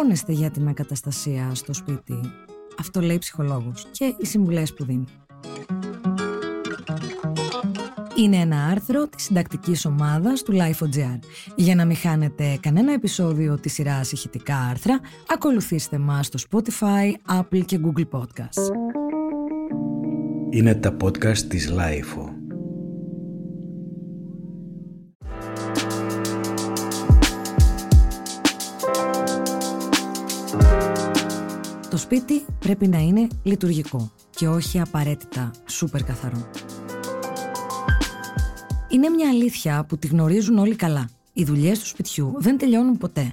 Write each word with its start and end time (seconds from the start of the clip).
αγχώνεστε 0.00 0.32
για 0.32 0.50
την 0.50 0.66
εγκαταστασία 0.66 1.50
στο 1.54 1.72
σπίτι. 1.72 2.20
Αυτό 2.78 3.00
λέει 3.00 3.18
ψυχολόγος 3.18 3.86
και 3.90 4.14
οι 4.18 4.26
συμβουλές 4.26 4.74
που 4.74 4.84
δίνει. 4.84 5.04
Είναι 8.16 8.36
ένα 8.36 8.64
άρθρο 8.64 9.06
της 9.06 9.24
συντακτικής 9.24 9.84
ομάδας 9.84 10.42
του 10.42 10.52
Life.gr. 10.52 11.18
Για 11.56 11.74
να 11.74 11.84
μην 11.84 11.96
χάνετε 11.96 12.58
κανένα 12.60 12.92
επεισόδιο 12.92 13.58
της 13.58 13.72
σειράς 13.72 14.12
ηχητικά 14.12 14.56
άρθρα, 14.56 15.00
ακολουθήστε 15.28 15.98
μας 15.98 16.26
στο 16.26 16.38
Spotify, 16.50 17.38
Apple 17.40 17.64
και 17.64 17.80
Google 17.84 18.08
Podcasts. 18.18 18.70
Είναι 20.50 20.74
τα 20.74 20.96
podcast 21.02 21.38
της 21.38 21.72
Life. 21.72 22.29
Σπίτι 32.10 32.44
πρέπει 32.58 32.88
να 32.88 32.98
είναι 32.98 33.28
λειτουργικό 33.42 34.10
και 34.30 34.48
όχι 34.48 34.80
απαραίτητα 34.80 35.50
σούπερ 35.66 36.02
καθαρό. 36.02 36.50
Είναι 38.88 39.08
μια 39.08 39.28
αλήθεια 39.28 39.84
που 39.84 39.98
τη 39.98 40.06
γνωρίζουν 40.06 40.58
όλοι 40.58 40.76
καλά. 40.76 41.08
Οι 41.32 41.44
δουλειές 41.44 41.78
του 41.78 41.86
σπιτιού 41.86 42.34
δεν 42.38 42.58
τελειώνουν 42.58 42.98
ποτέ. 42.98 43.32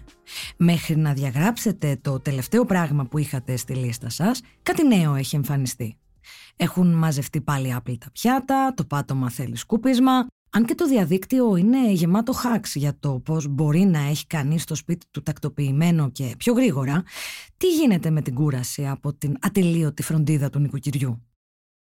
Μέχρι 0.57 0.95
να 0.95 1.13
διαγράψετε 1.13 1.99
το 2.01 2.19
τελευταίο 2.19 2.65
πράγμα 2.65 3.05
που 3.05 3.17
είχατε 3.17 3.55
στη 3.55 3.73
λίστα 3.73 4.09
σας, 4.09 4.41
κάτι 4.63 4.87
νέο 4.87 5.15
έχει 5.15 5.35
εμφανιστεί. 5.35 5.97
Έχουν 6.55 6.93
μαζευτεί 6.93 7.41
πάλι 7.41 7.73
άπλυτα 7.73 8.07
πιάτα, 8.11 8.73
το 8.75 8.83
πάτωμα 8.83 9.29
θέλει 9.29 9.55
σκούπισμα, 9.55 10.27
αν 10.49 10.65
και 10.65 10.75
το 10.75 10.87
διαδίκτυο 10.87 11.55
είναι 11.55 11.91
γεμάτο 11.91 12.33
hacks 12.43 12.71
για 12.75 12.99
το 12.99 13.19
πώς 13.19 13.47
μπορεί 13.47 13.79
να 13.85 13.99
έχει 13.99 14.27
κανείς 14.27 14.63
το 14.63 14.75
σπίτι 14.75 15.05
του 15.11 15.23
τακτοποιημένο 15.23 16.09
και 16.09 16.35
πιο 16.37 16.53
γρήγορα, 16.53 17.03
τι 17.57 17.67
γίνεται 17.67 18.09
με 18.09 18.21
την 18.21 18.33
κούραση 18.33 18.87
από 18.87 19.13
την 19.13 19.37
ατελείωτη 19.41 20.03
φροντίδα 20.03 20.49
του 20.49 20.59
νοικοκυριού; 20.59 21.21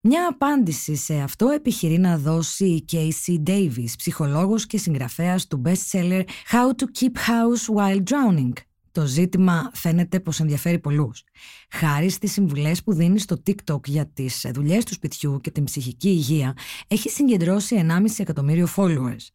Μια 0.00 0.28
απάντηση 0.28 0.96
σε 0.96 1.14
αυτό 1.20 1.48
επιχειρεί 1.48 1.98
να 1.98 2.18
δώσει 2.18 2.66
η 2.66 2.84
Casey 2.92 3.48
Davis, 3.48 3.90
ψυχολόγος 3.96 4.66
και 4.66 4.78
συγγραφέας 4.78 5.46
του 5.46 5.62
best-seller 5.64 6.22
How 6.50 6.68
to 6.68 6.84
Keep 7.00 7.12
House 7.12 7.76
While 7.76 8.02
Drowning. 8.10 8.52
Το 8.94 9.06
ζήτημα 9.06 9.70
φαίνεται 9.74 10.20
πως 10.20 10.40
ενδιαφέρει 10.40 10.78
πολλούς. 10.78 11.24
Χάρη 11.70 12.08
στις 12.08 12.32
συμβουλές 12.32 12.82
που 12.82 12.92
δίνει 12.92 13.18
στο 13.18 13.42
TikTok 13.46 13.86
για 13.86 14.06
τις 14.06 14.46
δουλειές 14.54 14.84
του 14.84 14.94
σπιτιού 14.94 15.40
και 15.40 15.50
την 15.50 15.64
ψυχική 15.64 16.08
υγεία, 16.08 16.56
έχει 16.88 17.08
συγκεντρώσει 17.08 17.76
1,5 17.76 18.04
εκατομμύριο 18.18 18.68
followers. 18.76 19.26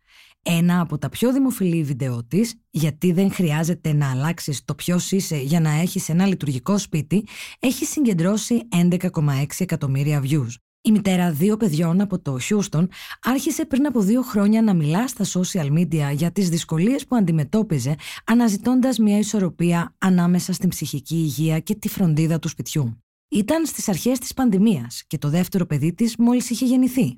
Ένα 0.43 0.81
από 0.81 0.97
τα 0.97 1.09
πιο 1.09 1.33
δημοφιλή 1.33 1.83
βίντεο 1.83 2.23
της, 2.23 2.55
γιατί 2.69 3.11
δεν 3.11 3.31
χρειάζεται 3.31 3.93
να 3.93 4.11
αλλάξεις 4.11 4.65
το 4.65 4.75
ποιος 4.75 5.11
είσαι 5.11 5.37
για 5.37 5.59
να 5.59 5.69
έχεις 5.69 6.09
ένα 6.09 6.25
λειτουργικό 6.25 6.77
σπίτι, 6.77 7.27
έχει 7.59 7.85
συγκεντρώσει 7.85 8.67
11,6 8.71 9.45
εκατομμύρια 9.57 10.23
views. 10.23 10.53
Η 10.81 10.91
μητέρα 10.91 11.31
δύο 11.31 11.57
παιδιών 11.57 12.01
από 12.01 12.19
το 12.19 12.37
Houston 12.49 12.87
άρχισε 13.21 13.65
πριν 13.65 13.85
από 13.85 14.01
δύο 14.01 14.21
χρόνια 14.21 14.61
να 14.61 14.73
μιλά 14.73 15.07
στα 15.07 15.25
social 15.25 15.71
media 15.71 16.13
για 16.13 16.31
τις 16.31 16.49
δυσκολίες 16.49 17.05
που 17.05 17.15
αντιμετώπιζε 17.15 17.95
αναζητώντας 18.25 18.97
μια 18.97 19.17
ισορροπία 19.17 19.95
ανάμεσα 19.97 20.53
στην 20.53 20.69
ψυχική 20.69 21.15
υγεία 21.15 21.59
και 21.59 21.75
τη 21.75 21.89
φροντίδα 21.89 22.39
του 22.39 22.47
σπιτιού. 22.47 23.03
Ήταν 23.29 23.65
στις 23.65 23.89
αρχές 23.89 24.19
της 24.19 24.33
πανδημίας 24.33 25.03
και 25.07 25.17
το 25.17 25.29
δεύτερο 25.29 25.65
παιδί 25.65 25.93
της 25.93 26.15
μόλις 26.17 26.49
είχε 26.49 26.65
γεννηθεί. 26.65 27.15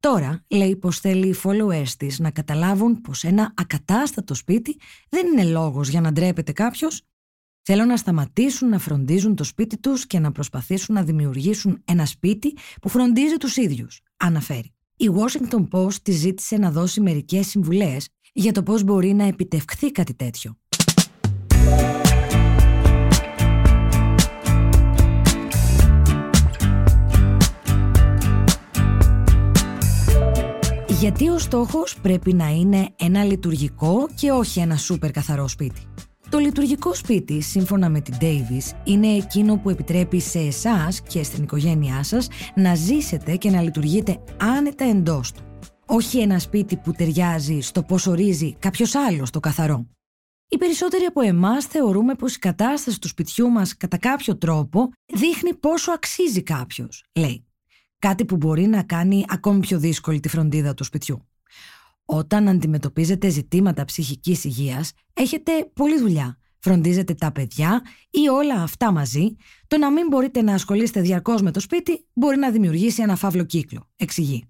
Τώρα 0.00 0.44
λέει 0.48 0.76
πως 0.76 1.00
θέλει 1.00 1.28
οι 1.28 1.36
followers 1.44 1.88
της 1.98 2.18
να 2.18 2.30
καταλάβουν 2.30 3.00
πως 3.00 3.24
ένα 3.24 3.52
ακατάστατο 3.56 4.34
σπίτι 4.34 4.76
δεν 5.08 5.26
είναι 5.26 5.44
λόγος 5.44 5.88
για 5.88 6.00
να 6.00 6.12
ντρέπεται 6.12 6.52
κάποιος. 6.52 7.07
Θέλω 7.70 7.84
να 7.84 7.96
σταματήσουν 7.96 8.68
να 8.68 8.78
φροντίζουν 8.78 9.34
το 9.34 9.44
σπίτι 9.44 9.78
τους 9.78 10.06
και 10.06 10.18
να 10.18 10.32
προσπαθήσουν 10.32 10.94
να 10.94 11.02
δημιουργήσουν 11.02 11.82
ένα 11.84 12.06
σπίτι 12.06 12.56
που 12.82 12.88
φροντίζει 12.88 13.36
τους 13.36 13.56
ίδιους, 13.56 14.00
αναφέρει. 14.16 14.74
Η 14.96 15.08
Washington 15.14 15.68
Post 15.70 15.94
τη 16.02 16.12
ζήτησε 16.12 16.56
να 16.56 16.70
δώσει 16.70 17.00
μερικές 17.00 17.46
συμβουλές 17.46 18.08
για 18.32 18.52
το 18.52 18.62
πώς 18.62 18.82
μπορεί 18.82 19.12
να 19.12 19.24
επιτευχθεί 19.24 19.92
κάτι 19.92 20.14
τέτοιο. 20.14 20.58
Γιατί 30.88 31.28
ο 31.28 31.38
στόχος 31.38 31.98
πρέπει 32.02 32.34
να 32.34 32.48
είναι 32.48 32.88
ένα 32.96 33.24
λειτουργικό 33.24 34.08
και 34.14 34.30
όχι 34.30 34.60
ένα 34.60 34.76
σούπερ 34.76 35.10
καθαρό 35.10 35.48
σπίτι. 35.48 35.80
Το 36.30 36.38
λειτουργικό 36.38 36.94
σπίτι, 36.94 37.40
σύμφωνα 37.40 37.88
με 37.88 38.00
την 38.00 38.14
Davis, 38.20 38.76
είναι 38.84 39.06
εκείνο 39.06 39.56
που 39.56 39.70
επιτρέπει 39.70 40.20
σε 40.20 40.38
εσάς 40.38 41.00
και 41.00 41.22
στην 41.22 41.42
οικογένειά 41.42 42.02
σας 42.02 42.28
να 42.54 42.74
ζήσετε 42.74 43.36
και 43.36 43.50
να 43.50 43.62
λειτουργείτε 43.62 44.18
άνετα 44.36 44.84
εντός 44.84 45.32
του. 45.32 45.42
Όχι 45.86 46.18
ένα 46.20 46.38
σπίτι 46.38 46.76
που 46.76 46.92
ταιριάζει 46.92 47.60
στο 47.60 47.82
πώς 47.82 48.06
ορίζει 48.06 48.56
κάποιος 48.58 48.94
άλλος 48.94 49.30
το 49.30 49.40
καθαρό. 49.40 49.86
Οι 50.48 50.58
περισσότεροι 50.58 51.04
από 51.04 51.20
εμάς 51.20 51.64
θεωρούμε 51.64 52.14
πως 52.14 52.34
η 52.34 52.38
κατάσταση 52.38 53.00
του 53.00 53.08
σπιτιού 53.08 53.50
μας 53.50 53.76
κατά 53.76 53.98
κάποιο 53.98 54.36
τρόπο 54.36 54.90
δείχνει 55.14 55.54
πόσο 55.54 55.92
αξίζει 55.92 56.42
κάποιος, 56.42 57.04
λέει. 57.14 57.46
Κάτι 57.98 58.24
που 58.24 58.36
μπορεί 58.36 58.66
να 58.66 58.82
κάνει 58.82 59.24
ακόμη 59.28 59.60
πιο 59.60 59.78
δύσκολη 59.78 60.20
τη 60.20 60.28
φροντίδα 60.28 60.74
του 60.74 60.84
σπιτιού. 60.84 61.27
Όταν 62.10 62.48
αντιμετωπίζετε 62.48 63.28
ζητήματα 63.28 63.84
ψυχικής 63.84 64.44
υγείας, 64.44 64.92
έχετε 65.12 65.52
πολλή 65.72 65.98
δουλειά. 65.98 66.38
Φροντίζετε 66.58 67.14
τα 67.14 67.32
παιδιά 67.32 67.82
ή 68.10 68.28
όλα 68.28 68.62
αυτά 68.62 68.92
μαζί, 68.92 69.34
το 69.66 69.78
να 69.78 69.90
μην 69.90 70.06
μπορείτε 70.06 70.42
να 70.42 70.54
ασχολείστε 70.54 71.00
διαρκώς 71.00 71.42
με 71.42 71.50
το 71.50 71.60
σπίτι 71.60 72.06
μπορεί 72.12 72.38
να 72.38 72.50
δημιουργήσει 72.50 73.02
ένα 73.02 73.16
φαύλο 73.16 73.44
κύκλο, 73.44 73.90
εξηγεί. 73.96 74.44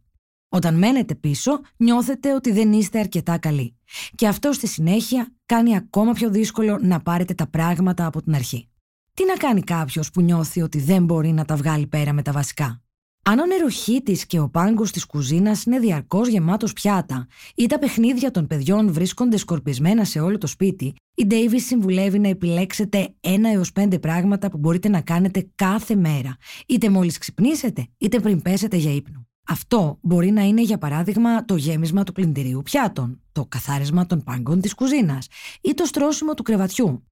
Όταν 0.48 0.78
μένετε 0.78 1.14
πίσω, 1.14 1.60
νιώθετε 1.76 2.34
ότι 2.34 2.52
δεν 2.52 2.72
είστε 2.72 2.98
αρκετά 2.98 3.38
καλοί. 3.38 3.76
Και 4.14 4.28
αυτό 4.28 4.52
στη 4.52 4.66
συνέχεια 4.66 5.34
κάνει 5.46 5.76
ακόμα 5.76 6.12
πιο 6.12 6.30
δύσκολο 6.30 6.78
να 6.82 7.00
πάρετε 7.00 7.34
τα 7.34 7.46
πράγματα 7.46 8.06
από 8.06 8.22
την 8.22 8.34
αρχή. 8.34 8.68
Τι 9.14 9.24
να 9.24 9.34
κάνει 9.34 9.60
κάποιος 9.60 10.10
που 10.10 10.20
νιώθει 10.20 10.62
ότι 10.62 10.80
δεν 10.80 11.04
μπορεί 11.04 11.32
να 11.32 11.44
τα 11.44 11.56
βγάλει 11.56 11.86
πέρα 11.86 12.12
με 12.12 12.22
τα 12.22 12.32
βασικά; 12.32 12.82
Αν 13.28 13.38
ο 13.38 13.46
νεροχύτης 13.46 14.26
και 14.26 14.40
ο 14.40 14.48
πάγκος 14.48 14.90
της 14.90 15.06
κουζίνας 15.06 15.64
είναι 15.64 15.78
διαρκώς 15.78 16.28
γεμάτος 16.28 16.72
πιάτα 16.72 17.26
ή 17.54 17.66
τα 17.66 17.78
παιχνίδια 17.78 18.30
των 18.30 18.46
παιδιών 18.46 18.92
βρίσκονται 18.92 19.36
σκορπισμένα 19.36 20.04
σε 20.04 20.20
όλο 20.20 20.38
το 20.38 20.46
σπίτι, 20.46 20.94
η 21.14 21.26
Davis 21.30 21.60
συμβουλεύει 21.66 22.18
να 22.18 22.28
επιλέξετε 22.28 23.14
ένα 23.20 23.50
έως 23.50 23.72
πέντε 23.72 23.98
πράγματα 23.98 24.50
που 24.50 24.58
μπορείτε 24.58 24.88
να 24.88 25.00
κάνετε 25.00 25.50
κάθε 25.54 25.94
μέρα, 25.94 26.36
είτε 26.66 26.90
μόλις 26.90 27.18
ξυπνήσετε, 27.18 27.86
είτε 27.98 28.20
πριν 28.20 28.42
πέσετε 28.42 28.76
για 28.76 28.94
ύπνο. 28.94 29.26
Αυτό 29.48 29.98
μπορεί 30.00 30.30
να 30.30 30.42
είναι 30.42 30.62
για 30.62 30.78
παράδειγμα 30.78 31.44
το 31.44 31.56
γέμισμα 31.56 32.02
του 32.02 32.12
πλυντηρίου 32.12 32.62
πιάτων, 32.64 33.22
το 33.32 33.46
καθάρισμα 33.46 34.06
των 34.06 34.22
πάγκων 34.22 34.60
της 34.60 34.74
κουζίνας 34.74 35.26
ή 35.60 35.74
το 35.74 35.84
στρώσιμο 35.84 36.34
του 36.34 36.42
κρεβατιού. 36.42 37.02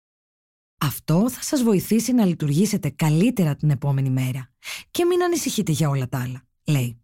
Αυτό 0.81 1.31
θα 1.31 1.42
σας 1.42 1.62
βοηθήσει 1.62 2.12
να 2.12 2.25
λειτουργήσετε 2.25 2.91
καλύτερα 2.91 3.56
την 3.56 3.70
επόμενη 3.70 4.10
μέρα 4.10 4.50
και 4.91 5.04
μην 5.04 5.22
ανησυχείτε 5.22 5.72
για 5.72 5.88
όλα 5.88 6.09
τα 6.09 6.19
άλλα, 6.19 6.42
λέει. 6.64 7.00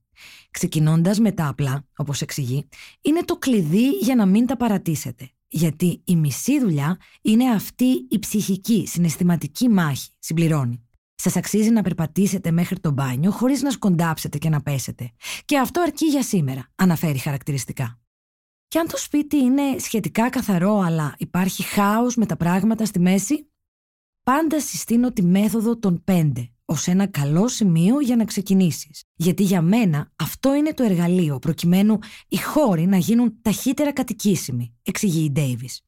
Ξεκινώντας 0.50 1.18
με 1.18 1.32
τα 1.32 1.48
απλά, 1.48 1.86
όπως 1.96 2.20
εξηγεί, 2.20 2.68
είναι 3.00 3.24
το 3.24 3.36
κλειδί 3.36 3.88
για 3.88 4.14
να 4.14 4.26
μην 4.26 4.46
τα 4.46 4.56
παρατήσετε. 4.56 5.30
Γιατί 5.48 6.02
η 6.04 6.16
μισή 6.16 6.60
δουλειά 6.60 6.98
είναι 7.22 7.50
αυτή 7.50 8.06
η 8.10 8.18
ψυχική, 8.18 8.86
συναισθηματική 8.86 9.68
μάχη, 9.68 10.10
συμπληρώνει. 10.18 10.86
Σας 11.14 11.36
αξίζει 11.36 11.70
να 11.70 11.82
περπατήσετε 11.82 12.50
μέχρι 12.50 12.80
το 12.80 12.90
μπάνιο 12.90 13.30
χωρίς 13.30 13.62
να 13.62 13.70
σκοντάψετε 13.70 14.38
και 14.38 14.48
να 14.48 14.60
πέσετε. 14.62 15.12
Και 15.44 15.58
αυτό 15.58 15.80
αρκεί 15.80 16.06
για 16.06 16.22
σήμερα, 16.22 16.72
αναφέρει 16.74 17.18
χαρακτηριστικά. 17.18 18.00
Και 18.68 18.78
αν 18.78 18.88
το 18.88 18.96
σπίτι 18.96 19.36
είναι 19.36 19.62
σχετικά 19.78 20.30
καθαρό, 20.30 20.78
αλλά 20.78 21.14
υπάρχει 21.18 21.62
χάος 21.62 22.16
με 22.16 22.26
τα 22.26 22.36
πράγματα 22.36 22.84
στη 22.84 22.98
μέση, 22.98 23.51
πάντα 24.22 24.60
συστήνω 24.60 25.12
τη 25.12 25.22
μέθοδο 25.22 25.78
των 25.78 26.02
πέντε 26.04 26.50
ως 26.64 26.86
ένα 26.86 27.06
καλό 27.06 27.48
σημείο 27.48 28.00
για 28.00 28.16
να 28.16 28.24
ξεκινήσεις. 28.24 29.04
Γιατί 29.14 29.42
για 29.42 29.62
μένα 29.62 30.12
αυτό 30.16 30.54
είναι 30.54 30.74
το 30.74 30.82
εργαλείο 30.82 31.38
προκειμένου 31.38 31.98
οι 32.28 32.36
χώροι 32.36 32.86
να 32.86 32.96
γίνουν 32.96 33.38
ταχύτερα 33.42 33.92
κατοικήσιμοι, 33.92 34.74
εξηγεί 34.82 35.24
η 35.24 35.30
Ντέιβις. 35.30 35.80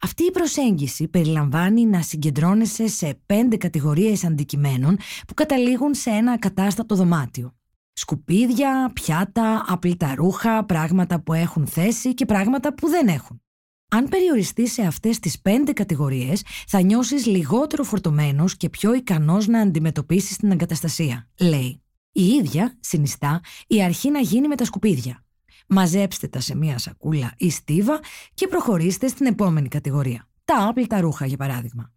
Αυτή 0.00 0.24
η 0.24 0.30
προσέγγιση 0.30 1.08
περιλαμβάνει 1.08 1.86
να 1.86 2.02
συγκεντρώνεσαι 2.02 2.88
σε 2.88 3.20
πέντε 3.26 3.56
κατηγορίες 3.56 4.24
αντικειμένων 4.24 4.96
που 5.26 5.34
καταλήγουν 5.34 5.94
σε 5.94 6.10
ένα 6.10 6.38
κατάστατο 6.38 6.94
δωμάτιο. 6.94 7.56
Σκουπίδια, 7.92 8.90
πιάτα, 8.92 9.64
απλήτα 9.66 10.14
ρούχα, 10.14 10.64
πράγματα 10.64 11.20
που 11.20 11.32
έχουν 11.32 11.66
θέση 11.66 12.14
και 12.14 12.24
πράγματα 12.24 12.74
που 12.74 12.88
δεν 12.88 13.08
έχουν. 13.08 13.42
Αν 13.90 14.08
περιοριστείς 14.08 14.72
σε 14.72 14.82
αυτές 14.82 15.18
τις 15.18 15.40
πέντε 15.40 15.72
κατηγορίες, 15.72 16.44
θα 16.66 16.80
νιώσεις 16.80 17.26
λιγότερο 17.26 17.84
φορτωμένος 17.84 18.56
και 18.56 18.68
πιο 18.68 18.94
ικανός 18.94 19.46
να 19.46 19.60
αντιμετωπίσεις 19.60 20.36
την 20.36 20.50
εγκαταστασία, 20.50 21.28
λέει. 21.40 21.82
Η 22.12 22.26
ίδια 22.26 22.76
συνιστά 22.80 23.40
η 23.66 23.82
αρχή 23.82 24.10
να 24.10 24.18
γίνει 24.18 24.48
με 24.48 24.56
τα 24.56 24.64
σκουπίδια. 24.64 25.24
Μαζέψτε 25.66 26.28
τα 26.28 26.40
σε 26.40 26.56
μία 26.56 26.78
σακούλα 26.78 27.34
ή 27.36 27.50
στίβα 27.50 28.00
και 28.34 28.46
προχωρήστε 28.48 29.08
στην 29.08 29.26
επόμενη 29.26 29.68
κατηγορία. 29.68 30.28
Τα 30.44 30.68
άπλυτα 30.68 31.00
ρούχα, 31.00 31.26
για 31.26 31.36
παράδειγμα. 31.36 31.92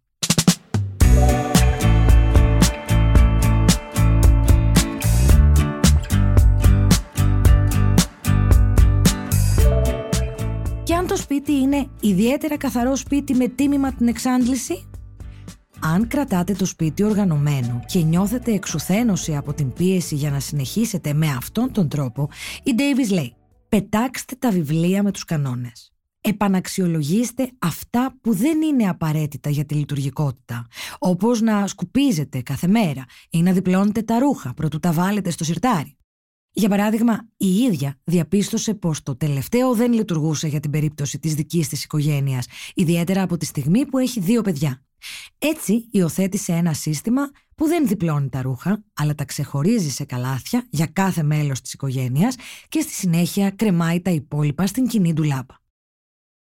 Το 11.12 11.18
σπίτι 11.18 11.52
είναι 11.52 11.86
ιδιαίτερα 12.00 12.56
καθαρό 12.56 12.96
σπίτι 12.96 13.34
με 13.34 13.48
τίμημα 13.48 13.92
την 13.92 14.08
εξάντληση; 14.08 14.88
Αν 15.80 16.08
κρατάτε 16.08 16.52
το 16.52 16.66
σπίτι 16.66 17.02
οργανωμένο 17.02 17.82
και 17.86 17.98
νιώθετε 17.98 18.52
εξουθένωση 18.52 19.36
από 19.36 19.52
την 19.52 19.72
πίεση 19.72 20.14
για 20.14 20.30
να 20.30 20.40
συνεχίσετε 20.40 21.12
με 21.12 21.26
αυτόν 21.26 21.72
τον 21.72 21.88
τρόπο, 21.88 22.28
η 22.62 22.74
Davis 22.78 23.12
λέει 23.12 23.34
«Πετάξτε 23.68 24.34
τα 24.38 24.50
βιβλία 24.50 25.02
με 25.02 25.10
τους 25.10 25.24
κανόνες. 25.24 25.92
Επαναξιολογήστε 26.20 27.50
αυτά 27.58 28.14
που 28.20 28.34
δεν 28.34 28.62
είναι 28.62 28.88
απαραίτητα 28.88 29.50
για 29.50 29.64
τη 29.64 29.74
λειτουργικότητα, 29.74 30.66
όπως 30.98 31.40
να 31.40 31.66
σκουπίζετε 31.66 32.42
κάθε 32.42 32.66
μέρα 32.66 33.04
ή 33.30 33.42
να 33.42 33.52
διπλώνετε 33.52 34.02
τα 34.02 34.18
ρούχα 34.18 34.54
προτού 34.54 34.80
τα 34.80 34.92
βάλετε 34.92 35.30
στο 35.30 35.44
σιρτάρι. 35.44 35.96
Για 36.54 36.68
παράδειγμα, 36.68 37.28
η 37.36 37.54
ίδια 37.54 37.98
διαπίστωσε 38.04 38.74
πως 38.74 39.02
το 39.02 39.16
τελευταίο 39.16 39.74
δεν 39.74 39.92
λειτουργούσε 39.92 40.48
για 40.48 40.60
την 40.60 40.70
περίπτωση 40.70 41.18
της 41.18 41.34
δικής 41.34 41.68
της 41.68 41.84
οικογένειας, 41.84 42.46
ιδιαίτερα 42.74 43.22
από 43.22 43.36
τη 43.36 43.46
στιγμή 43.46 43.86
που 43.86 43.98
έχει 43.98 44.20
δύο 44.20 44.42
παιδιά. 44.42 44.82
Έτσι, 45.38 45.86
υιοθέτησε 45.90 46.52
ένα 46.52 46.72
σύστημα 46.72 47.30
που 47.54 47.66
δεν 47.66 47.86
διπλώνει 47.86 48.28
τα 48.28 48.42
ρούχα, 48.42 48.84
αλλά 48.92 49.14
τα 49.14 49.24
ξεχωρίζει 49.24 49.90
σε 49.90 50.04
καλάθια 50.04 50.66
για 50.70 50.86
κάθε 50.86 51.22
μέλος 51.22 51.60
της 51.60 51.72
οικογένειας 51.72 52.36
και 52.68 52.80
στη 52.80 52.92
συνέχεια 52.92 53.50
κρεμάει 53.50 54.00
τα 54.00 54.10
υπόλοιπα 54.10 54.66
στην 54.66 54.86
κοινή 54.86 55.12
ντουλάπα. 55.12 55.60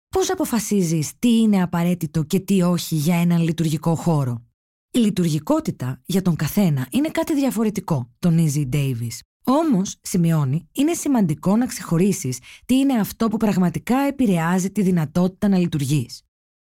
Πώς 0.09 0.31
αποφασίζεις 0.31 1.19
τι 1.19 1.39
είναι 1.39 1.63
απαραίτητο 1.63 2.23
και 2.23 2.41
τι 2.41 2.63
όχι 2.63 2.95
για 2.95 3.17
έναν 3.17 3.43
λειτουργικό 3.43 3.95
χώρο; 3.95 4.45
Η 4.91 4.99
λειτουργικότητα 4.99 6.03
για 6.07 6.23
τον 6.23 6.37
καθένα 6.37 6.89
είναι 6.91 7.09
κάτι 7.09 7.35
διαφορετικό, 7.35 8.11
τονίζει 8.19 8.61
η 8.61 8.69
Davis. 8.73 9.34
Όμως, 9.45 9.97
σημειώνει, 10.01 10.69
είναι 10.73 10.95
σημαντικό 10.95 11.57
να 11.57 11.67
ξεχωρίσεις 11.67 12.39
τι 12.65 12.75
είναι 12.75 12.99
αυτό 12.99 13.29
που 13.29 13.37
πραγματικά 13.37 13.97
επηρεάζει 13.99 14.71
τη 14.71 14.83
δυνατότητα 14.83 15.49
να 15.49 15.59
λειτουργείς. 15.59 16.23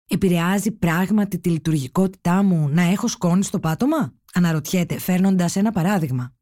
Επηρεάζει 0.07 0.71
πράγματι 0.71 1.39
τη 1.39 1.49
λειτουργικότητά 1.49 2.43
μου 2.43 2.69
να 2.69 2.81
έχω 2.81 3.07
σκόνη 3.07 3.43
στο 3.43 3.59
πάτωμα, 3.59 4.13
αναρωτιέται 4.33 4.99
φέρνοντας 4.99 5.55
ένα 5.55 5.71
παράδειγμα. 5.71 6.33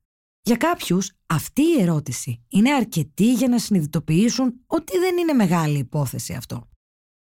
Για 0.41 0.55
κάποιους, 0.55 1.11
αυτή 1.25 1.61
η 1.61 1.81
ερώτηση 1.81 2.43
είναι 2.47 2.73
αρκετή 2.73 3.33
για 3.33 3.47
να 3.47 3.59
συνειδητοποιήσουν 3.59 4.53
ότι 4.65 4.97
δεν 4.97 5.17
είναι 5.17 5.33
μεγάλη 5.33 5.77
υπόθεση 5.77 6.33
αυτό. 6.33 6.69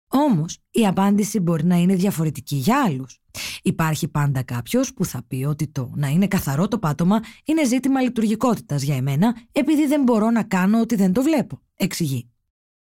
Όμως, 0.08 0.58
η 0.72 0.88
απάντηση 0.88 1.40
μπορεί 1.40 1.66
να 1.66 1.76
είναι 1.76 1.96
διαφορετική 1.96 2.56
για 2.56 2.84
άλλους. 2.84 3.20
Υπάρχει 3.64 4.08
πάντα 4.08 4.44
κάποιος 4.44 4.94
που 4.94 5.06
θα 5.06 5.24
πει 5.28 5.44
ότι 5.44 5.68
το 5.68 5.92
να 5.96 6.08
είναι 6.08 6.28
καθαρό 6.28 6.68
το 6.68 6.80
πάτωμα 6.80 7.20
είναι 7.46 7.66
ζήτημα 7.66 8.02
λειτουργικότητας 8.02 8.82
για 8.82 8.96
εμένα, 8.96 9.38
επειδή 9.52 9.88
δεν 9.88 10.04
μπορώ 10.04 10.30
να 10.30 10.44
κάνω 10.44 10.80
ότι 10.80 10.96
δεν 10.96 11.14
το 11.14 11.22
βλέπω. 11.22 11.62
Εξηγεί. 11.76 12.30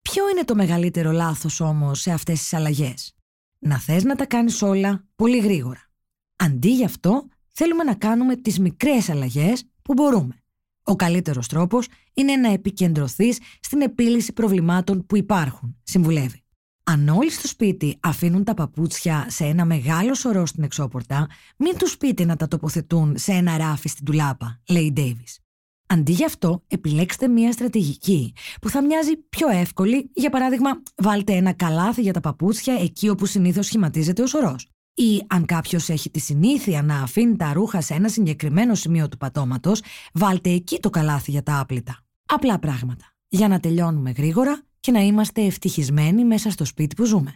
Ποιο 0.02 0.30
είναι 0.30 0.44
το 0.44 0.54
μεγαλύτερο 0.54 1.10
λάθος 1.10 1.60
όμως 1.60 2.00
σε 2.00 2.10
αυτές 2.10 2.38
τις 2.38 2.52
αλλαγές, 2.52 3.14
Να 3.58 3.78
θες 3.78 4.04
να 4.04 4.14
τα 4.16 4.26
κάνεις 4.26 4.62
όλα 4.62 5.06
πολύ 5.16 5.38
γρήγορα. 5.38 5.90
Αντί 6.36 6.70
γι' 6.74 6.84
αυτό, 6.84 7.28
θέλουμε 7.48 7.84
να 7.84 7.94
κάνουμε 7.94 8.36
τις 8.36 8.58
μικρές 8.58 9.08
αλλαγές 9.08 9.64
που 9.82 9.92
μπορούμε. 9.92 10.42
Ο 10.82 10.96
καλύτερος 10.96 11.48
τρόπος 11.48 11.88
είναι 12.14 12.36
να 12.36 12.52
επικεντρωθείς 12.52 13.38
στην 13.60 13.80
επίλυση 13.80 14.32
προβλημάτων 14.32 15.06
που 15.06 15.16
υπάρχουν, 15.16 15.76
συμβουλεύει. 15.82 16.43
Αν 16.86 17.08
όλοι 17.08 17.30
στο 17.30 17.48
σπίτι 17.48 17.98
αφήνουν 18.00 18.44
τα 18.44 18.54
παπούτσια 18.54 19.26
σε 19.28 19.44
ένα 19.44 19.64
μεγάλο 19.64 20.14
σωρό 20.14 20.46
στην 20.46 20.62
εξώπορτα, 20.62 21.28
μην 21.56 21.78
τους 21.78 21.96
πείτε 21.96 22.24
να 22.24 22.36
τα 22.36 22.48
τοποθετούν 22.48 23.14
σε 23.18 23.32
ένα 23.32 23.56
ράφι 23.56 23.88
στην 23.88 24.04
τουλάπα, 24.04 24.60
λέει 24.68 24.84
η 24.84 24.92
Ντέιβις. 24.92 25.38
Αντί 25.86 26.12
γι' 26.12 26.24
αυτό, 26.24 26.62
επιλέξτε 26.66 27.28
μια 27.28 27.52
στρατηγική 27.52 28.32
που 28.60 28.68
θα 28.68 28.82
μοιάζει 28.82 29.16
πιο 29.16 29.48
εύκολη, 29.48 30.10
για 30.14 30.30
παράδειγμα, 30.30 30.70
βάλτε 30.96 31.32
ένα 31.32 31.52
καλάθι 31.52 32.02
για 32.02 32.12
τα 32.12 32.20
παπούτσια 32.20 32.74
εκεί 32.74 33.08
όπου 33.08 33.26
συνήθως 33.26 33.66
σχηματίζεται 33.66 34.22
ο 34.22 34.26
σωρός. 34.26 34.68
Ή 34.94 35.24
αν 35.26 35.44
κάποιος 35.44 35.88
έχει 35.88 36.10
τη 36.10 36.20
συνήθεια 36.20 36.82
να 36.82 37.02
αφήνει 37.02 37.36
τα 37.36 37.52
ρούχα 37.52 37.80
σε 37.80 37.94
ένα 37.94 38.08
συγκεκριμένο 38.08 38.74
σημείο 38.74 39.08
του 39.08 39.16
πατώματος, 39.16 39.82
βάλτε 40.12 40.50
εκεί 40.50 40.78
το 40.80 40.90
καλάθι 40.90 41.30
για 41.30 41.42
τα 41.42 41.58
άπλυτα. 41.58 41.98
Απλά 42.26 42.58
πράγματα. 42.58 43.13
Για 43.34 43.48
να 43.48 43.60
τελειώνουμε 43.60 44.10
γρήγορα 44.10 44.62
και 44.80 44.92
να 44.92 45.00
είμαστε 45.00 45.42
ευτυχισμένοι 45.42 46.24
μέσα 46.24 46.50
στο 46.50 46.64
σπίτι 46.64 46.94
που 46.94 47.04
ζούμε. 47.04 47.34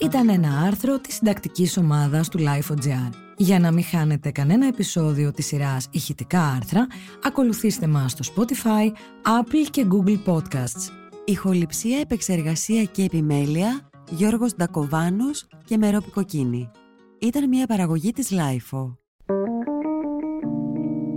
Ήταν 0.00 0.28
ένα 0.28 0.60
άρθρο 0.66 0.98
της 0.98 1.14
συντακτικής 1.14 1.76
ομάδας 1.76 2.28
του 2.28 2.38
Life.gr. 2.38 3.10
Για 3.36 3.58
να 3.58 3.70
μην 3.70 3.84
χάνετε 3.84 4.30
κανένα 4.30 4.66
επεισόδιο 4.66 5.32
της 5.32 5.46
σειράς 5.46 5.88
ηχητικά 5.90 6.42
άρθρα, 6.42 6.86
ακολουθήστε 7.22 7.86
μας 7.86 8.12
στο 8.12 8.34
Spotify, 8.34 8.86
Apple 9.22 9.68
και 9.70 9.86
Google 9.90 10.18
Podcasts. 10.24 10.90
Ηχοληψία, 11.24 11.98
επεξεργασία 11.98 12.84
και 12.84 13.02
επιμέλεια, 13.02 13.90
Γιώργος 14.10 14.54
Ντακοβάνος 14.54 15.46
και 15.64 15.76
Μερόπη 15.76 16.10
Κοκκίνη. 16.10 16.70
Ήταν 17.18 17.48
μια 17.48 17.66
παραγωγή 17.66 18.12
της 18.12 18.28
Lifeo. 18.32 18.99